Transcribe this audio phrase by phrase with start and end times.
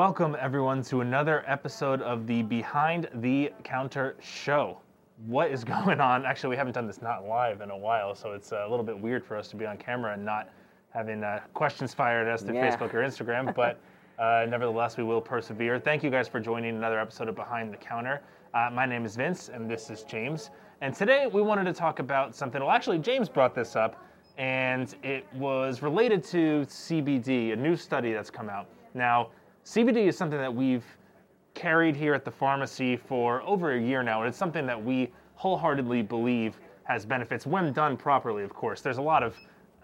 [0.00, 4.78] Welcome, everyone, to another episode of the Behind the Counter Show.
[5.26, 6.24] What is going on?
[6.24, 8.98] Actually, we haven't done this not live in a while, so it's a little bit
[8.98, 10.48] weird for us to be on camera and not
[10.88, 12.74] having uh, questions fired as to Yeah.
[12.74, 13.78] Facebook or Instagram, but
[14.18, 15.78] uh, nevertheless, we will persevere.
[15.78, 18.22] Thank you guys for joining another episode of Behind the Counter.
[18.54, 20.48] Uh, my name is Vince, and this is James.
[20.80, 22.62] And today we wanted to talk about something.
[22.62, 24.02] Well, actually, James brought this up,
[24.38, 28.66] and it was related to CBD, a new study that's come out.
[28.94, 29.28] Now,
[29.64, 30.84] CBD is something that we've
[31.54, 35.10] carried here at the pharmacy for over a year now, and it's something that we
[35.34, 38.80] wholeheartedly believe has benefits when done properly, of course.
[38.80, 39.36] There's a lot of,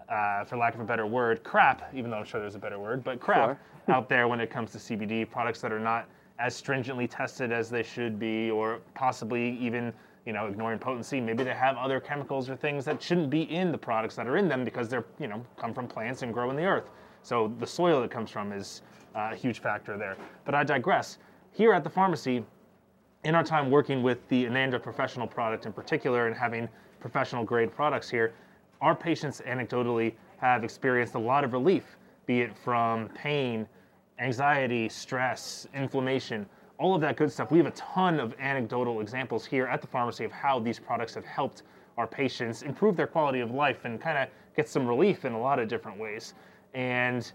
[0.09, 2.79] uh, for lack of a better word, crap, even though I'm sure there's a better
[2.79, 6.07] word, but crap out there when it comes to CBD products that are not
[6.39, 9.93] as stringently tested as they should be, or possibly even
[10.25, 11.21] you know ignoring potency.
[11.21, 14.37] Maybe they have other chemicals or things that shouldn't be in the products that are
[14.37, 16.89] in them because they're you know come from plants and grow in the earth.
[17.23, 18.81] So the soil it comes from is
[19.15, 20.17] uh, a huge factor there.
[20.45, 21.17] But I digress.
[21.51, 22.45] Here at the pharmacy,
[23.23, 27.71] in our time working with the Ananda professional product in particular and having professional grade
[27.71, 28.33] products here,
[28.81, 33.67] our patients anecdotally have experienced a lot of relief, be it from pain,
[34.19, 36.45] anxiety, stress, inflammation,
[36.77, 37.51] all of that good stuff.
[37.51, 41.15] We have a ton of anecdotal examples here at the pharmacy of how these products
[41.15, 41.63] have helped
[41.97, 45.39] our patients improve their quality of life and kind of get some relief in a
[45.39, 46.35] lot of different ways.
[46.73, 47.31] And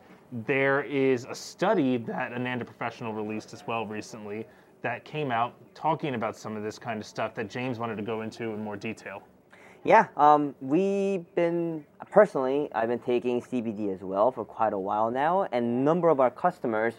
[0.47, 4.47] there is a study that Ananda Professional released as well recently
[4.83, 8.03] that came out talking about some of this kind of stuff that James wanted to
[8.03, 9.23] go into in more detail.
[9.85, 15.11] Yeah, um, we've been personally, I've been taking CBD as well for quite a while
[15.11, 16.95] now, and a number of our customers,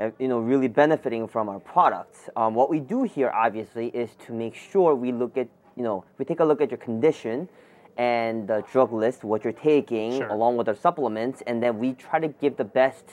[0.00, 2.28] uh, you know, really benefiting from our products.
[2.36, 6.04] Um, what we do here, obviously, is to make sure we look at, you know,
[6.18, 7.48] we take a look at your condition
[7.96, 10.28] and the drug list, what you're taking, Sure.
[10.28, 13.04] along with our supplements, and then we try to give the best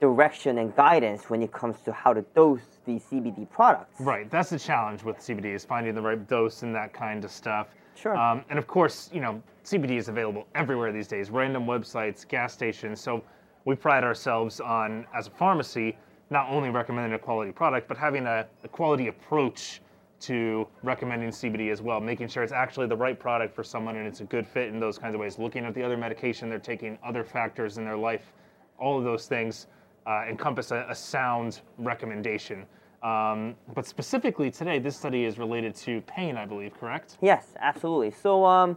[0.00, 4.00] direction and guidance when it comes to how to dose these CBD products.
[4.00, 7.30] Right, that's the challenge with CBD is finding the right dose and that kind of
[7.30, 7.68] stuff.
[7.96, 8.16] Sure.
[8.16, 12.52] Um, and of course, you know, CBD is available everywhere these days, random websites, gas
[12.54, 12.98] stations.
[13.00, 13.22] So
[13.66, 15.98] we pride ourselves on, as a pharmacy,
[16.30, 19.82] not only recommending a quality product, but having a, a quality approach
[20.20, 24.06] to recommending CBD as well, making sure it's actually the right product for someone and
[24.06, 25.38] it's a good fit in those kinds of ways.
[25.38, 28.32] Looking at the other medication they're taking, other factors in their life,
[28.78, 29.66] all of those things
[30.06, 32.66] uh, encompass a, a sound recommendation.
[33.02, 37.16] Um, but specifically today, this study is related to pain, I believe, correct?
[37.22, 38.10] Yes, absolutely.
[38.10, 38.76] So, um,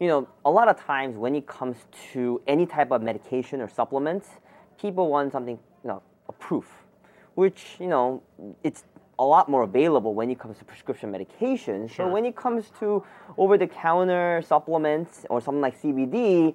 [0.00, 1.76] you know, a lot of times when it comes
[2.12, 4.28] to any type of medication or supplements,
[4.78, 6.84] people want something, you know, a proof,
[7.36, 8.22] which, you know,
[8.62, 8.84] it's
[9.18, 11.90] a lot more available when it comes to prescription medications.
[11.90, 12.06] Sure.
[12.06, 13.04] So when it comes to
[13.38, 16.54] over-the-counter supplements or something like CBD,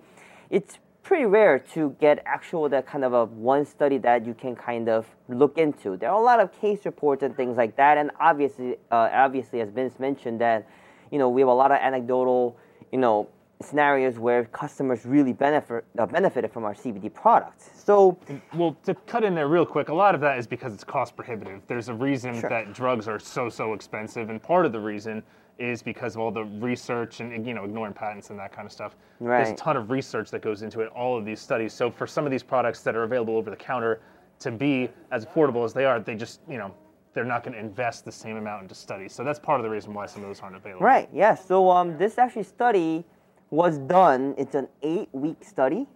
[0.49, 4.55] it's pretty rare to get actual that kind of a one study that you can
[4.55, 5.97] kind of look into.
[5.97, 9.61] There are a lot of case reports and things like that, and obviously, uh, obviously,
[9.61, 10.67] as Vince mentioned, that
[11.11, 12.57] you know we have a lot of anecdotal,
[12.91, 13.27] you know,
[13.61, 17.69] scenarios where customers really benefit uh, benefited from our CBD products.
[17.75, 18.17] So
[18.55, 21.15] Well, to cut in there real quick, a lot of that is because it's cost
[21.15, 21.61] prohibitive.
[21.67, 22.49] There's a reason Sure.
[22.49, 25.23] that drugs are so so expensive, and part of the reason
[25.57, 28.71] is because of all the research and you know ignoring patents and that kind of
[28.71, 28.95] stuff.
[29.19, 29.43] Right.
[29.43, 30.89] There's a ton of research that goes into it.
[30.95, 31.73] All of these studies.
[31.73, 33.99] So for some of these products that are available over the counter
[34.39, 36.73] to be as affordable as they are, they just you know
[37.13, 39.11] they're not going to invest the same amount into studies.
[39.11, 40.85] So that's part of the reason why some of those aren't available.
[40.85, 41.09] Right.
[41.11, 41.35] Yeah.
[41.35, 43.03] So um, this actually study
[43.49, 44.35] was done.
[44.37, 45.87] It's an eight-week study.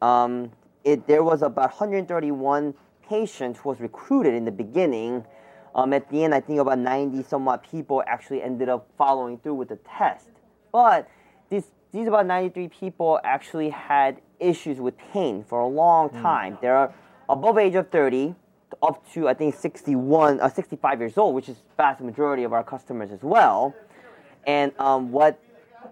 [0.00, 0.52] Um,
[0.84, 2.74] it there was about 131
[3.08, 5.24] patients who was recruited in the beginning.
[5.74, 9.54] Um, at the end, I think about 90 somewhat people actually ended up following through
[9.54, 10.28] with the test.
[10.72, 11.08] But
[11.48, 16.58] these these about 93 people actually had issues with pain for a long time.
[16.60, 16.92] They're
[17.28, 18.34] above age of 30
[18.82, 22.62] up to I think 61, uh, 65 years old, which is vast majority of our
[22.62, 23.74] customers as well.
[24.46, 25.40] And um, what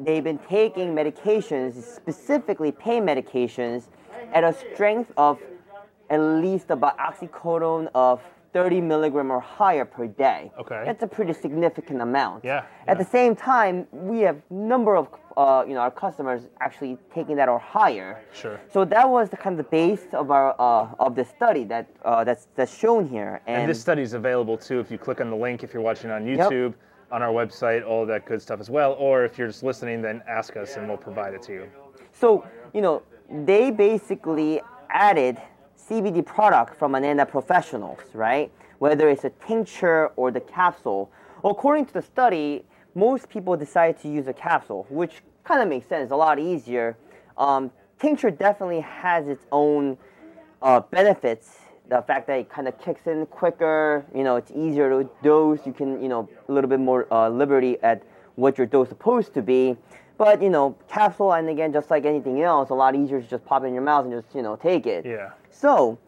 [0.00, 3.88] they've been taking medications, specifically pain medications,
[4.32, 5.41] at a strength of
[6.11, 8.20] at least about oxycodone of
[8.55, 10.50] 30 milligram or higher per day.
[10.58, 10.82] Okay.
[10.87, 12.44] That's a pretty significant amount.
[12.44, 13.02] Yeah, At yeah.
[13.02, 17.49] the same time, we have number of uh, you know our customers actually taking that
[17.49, 18.23] or higher.
[18.32, 18.61] Sure.
[18.73, 21.91] So that was the kind of the base of our uh, of the study that
[22.05, 23.43] uh, that's that's shown here.
[23.49, 26.12] And this study is available too if you click on the link if you're watching
[26.12, 26.75] on YouTube,
[27.10, 28.92] on our website, all that good stuff as well.
[28.94, 31.70] Or if you're just listening, then ask us and we'll provide it to you.
[32.12, 34.60] So, you know, they basically
[34.90, 35.40] added
[35.78, 38.50] CBD product from Ananda professionals, right?
[38.78, 41.10] Whether it's a tincture or the capsule.
[41.42, 42.64] According to the study,
[42.94, 46.96] most people decide to use a capsule, which kind of makes sense, a lot easier.
[47.36, 49.98] Um, tincture definitely has its own
[50.62, 51.58] uh, benefits
[51.88, 54.04] the fact that it kind of kicks in quicker.
[54.14, 55.60] You know, it's easier to dose.
[55.66, 58.02] You can, you know, a little bit more uh, liberty at
[58.36, 59.76] what your dose is supposed to be.
[60.16, 63.44] But you know, capsule, and again, just like anything else, a lot easier to just
[63.44, 65.04] pop it in your mouth and just you know take it.
[65.04, 65.31] Yeah.
[65.50, 65.98] So,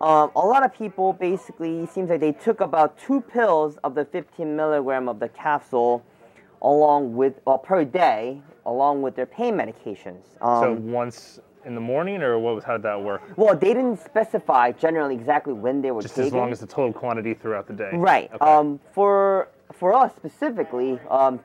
[0.00, 3.94] um, a lot of people basically it seems like they took about two pills of
[3.94, 6.04] the 15 milligram of the capsule,
[6.62, 10.22] along with well, per day, along with their pain medications.
[10.38, 13.22] So Um, once in the morning, or what was how did that work?
[13.36, 16.28] well, they didn't specify generally exactly when they were Just taken.
[16.28, 17.90] as long as the total quantity throughout the day.
[17.92, 18.30] Right.
[18.32, 18.44] Okay.
[18.44, 21.40] Um, for for us specifically, um,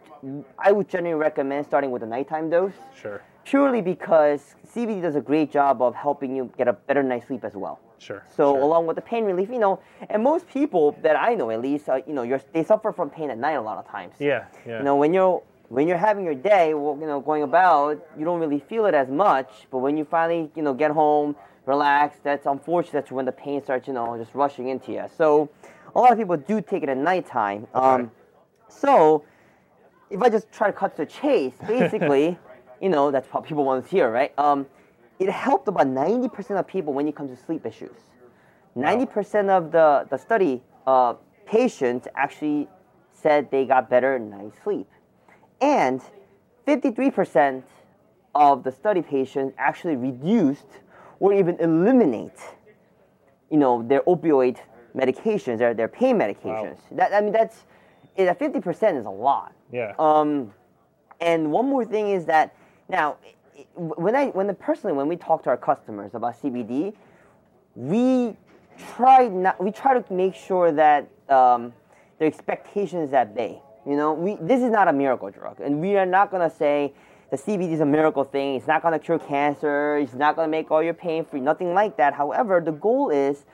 [0.60, 3.24] I would generally recommend starting with a nighttime dose, sure.
[3.44, 7.44] purely because CBD does a great job of helping you get a better night's sleep
[7.44, 7.80] as well.
[7.98, 8.24] Sure.
[8.30, 8.62] So sure.
[8.62, 9.80] along with the pain relief, you know,
[10.10, 13.10] and most people that I know at least, uh, you know, you're, they suffer from
[13.10, 14.16] pain at night a lot of times.
[14.20, 14.46] Yeah.
[14.66, 14.80] Yeah.
[14.80, 18.26] You know, when you're when you're having your day, well, you know, going about, you
[18.26, 19.50] don't really feel it as much.
[19.72, 21.34] But when you finally, you know, get home,
[21.66, 22.92] relax, that's unfortunate.
[22.92, 25.06] That's when the pain starts, you know, just rushing into you.
[25.18, 25.50] So,
[25.96, 27.68] a lot of people do take it at nighttime.
[27.74, 28.12] Um,
[28.68, 29.24] so,
[30.10, 32.38] if I just try to cut to the chase, basically,
[32.82, 34.38] you know, that's what people want to hear, right?
[34.38, 34.68] Um,
[35.20, 37.96] it helped about 90% of people when it comes to sleep issues.
[38.76, 41.14] 90% of the, the study uh,
[41.46, 42.68] patients actually
[43.14, 44.90] said they got better night's sleep.
[45.62, 46.02] And
[46.68, 47.64] 53%
[48.34, 50.68] of the study patients actually reduced
[51.20, 52.40] or even eliminate,
[53.50, 54.58] you know, their opioid
[54.96, 56.78] medications, their, their pain medications.
[56.92, 57.64] That, I mean, that's,
[58.16, 59.54] it, 50% is a lot.
[59.72, 59.94] yeah.
[60.00, 60.54] Um,
[61.22, 62.56] and one more thing is that
[62.90, 63.18] now,
[63.76, 66.94] when I when the, personally when we talk to our customers about CBD,
[67.76, 68.36] we
[68.96, 71.74] try not we try to make sure that um,
[72.18, 73.62] their expectations at bay.
[73.86, 76.94] You know, we this is not a miracle drug, and we are not gonna say
[77.32, 78.56] the CBD is a miracle thing.
[78.56, 79.98] It's not gonna cure cancer.
[79.98, 81.40] It's not gonna make all your pain free.
[81.40, 82.14] Nothing like that.
[82.14, 83.46] However, the goal is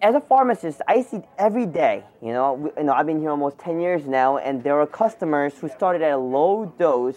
[0.00, 2.04] as a pharmacist, I see every day.
[2.22, 4.86] You know, we, you know, I've been here almost ten years now, and there are
[4.86, 7.16] customers who started at a low dose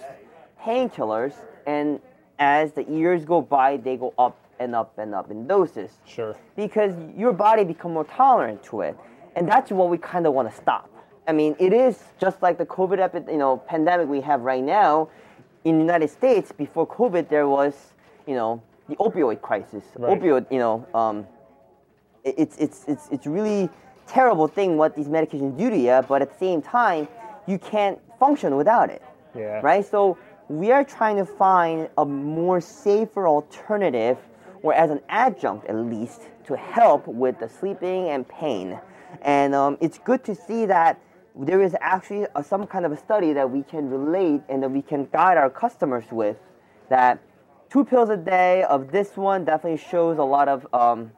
[0.63, 1.33] painkillers,
[1.67, 1.99] and
[2.39, 6.35] as the years go by, they go up and up and up in doses Sure.
[6.55, 8.95] because your body become more tolerant to it,
[9.35, 10.90] and that's what we kind of want to stop.
[11.27, 14.63] I mean, it is just like the COVID epi- you know pandemic we have right
[14.63, 15.09] now
[15.63, 16.51] in the United States.
[16.51, 17.93] Before COVID, there was
[18.27, 20.19] you know the opioid crisis, Right.
[20.19, 20.85] opioid you know.
[20.93, 21.27] Um,
[22.23, 23.69] it- it's it's it's it's really
[24.07, 27.07] terrible thing what these medications do to you, but at the same time,
[27.45, 29.01] you can't function without it
[29.33, 29.61] Yeah.
[29.63, 29.85] right?
[29.85, 30.17] So
[30.49, 34.17] we are trying to find a more safer alternative,
[34.63, 38.77] or as an adjunct at least, to help with the sleeping and pain.
[39.21, 40.99] And um, it's good to see that
[41.35, 44.69] there is actually a, some kind of a study that we can relate and that
[44.69, 46.37] we can guide our customers with.
[46.89, 47.21] That
[47.69, 51.11] two pills a day of this one definitely shows a lot of um,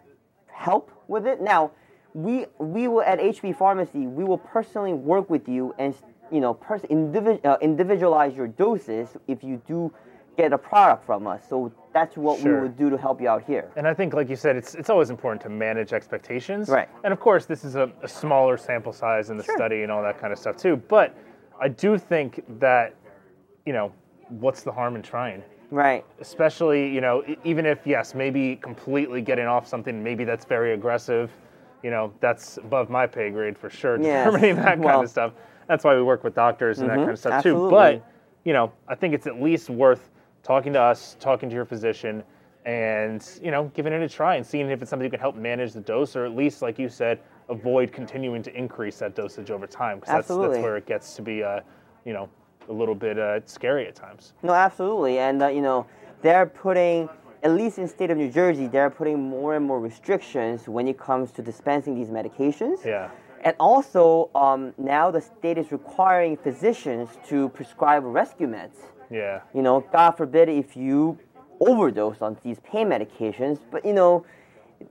[0.48, 1.42] help with it.
[1.42, 1.72] Now,
[2.14, 5.96] we we will at HB Pharmacy we will personally work with you and
[6.32, 9.92] you know pers- individ- uh, individualize your doses if you do
[10.36, 11.44] get a product from us.
[11.48, 12.56] So that's what Sure.
[12.56, 13.70] we would do to help you out here.
[13.76, 16.70] And I think, like you said, it's it's always important to manage expectations.
[16.70, 16.90] Right.
[17.04, 19.56] And of course, this is a, a smaller sample size in the Sure.
[19.56, 20.78] study and all that kind of stuff too.
[20.78, 21.16] But
[21.60, 22.96] I do think that,
[23.66, 23.92] you know,
[24.30, 25.44] what's the harm in trying?
[25.70, 26.06] Right.
[26.20, 31.32] Especially, you know, even if yes, maybe completely getting off something, maybe that's very aggressive.
[31.84, 34.02] You know, that's above my pay grade for sure.
[34.02, 34.26] Yes.
[34.26, 35.34] Determining that kind of stuff.
[35.68, 37.02] That's why we work with doctors and that mm-hmm.
[37.04, 37.70] kind of stuff absolutely.
[37.70, 37.72] too.
[37.72, 38.10] But
[38.46, 40.10] you know, I think it's at least worth
[40.44, 42.24] talking to us, talking to your physician,
[42.66, 45.36] and you know, giving it a try and seeing if it's something you can help
[45.36, 47.20] manage the dose, or at least, like you said,
[47.50, 50.00] avoid continuing to increase that dosage over time.
[50.00, 51.60] Because that's, that's where it gets to be, uh,
[52.06, 52.30] you know,
[52.70, 54.34] a little bit uh, scary at times.
[54.44, 55.20] No, absolutely.
[55.20, 55.86] And, uh, you know,
[56.22, 57.10] they're putting,
[57.44, 60.98] at least in state of New Jersey, they're putting more and more restrictions when it
[60.98, 62.86] comes to dispensing these medications.
[62.86, 63.10] Yeah.
[63.42, 68.78] And also, um, now the state is requiring physicians to prescribe rescue meds.
[69.14, 69.42] Yeah.
[69.54, 71.18] You know, God forbid if you
[71.60, 74.26] overdose on these pain medications, but you know,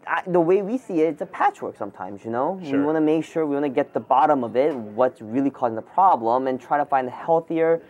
[0.07, 2.59] I, the way we see it, it's a patchwork sometimes, you know?
[2.65, 2.79] Sure.
[2.79, 5.51] We want to make sure we want to get the bottom of it, what's really
[5.51, 7.83] causing the problem, and try to find a healthier,